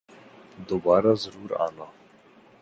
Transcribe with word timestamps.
دوبارہ 0.69 1.13
ضرور 1.23 1.49
آنا 1.65 1.85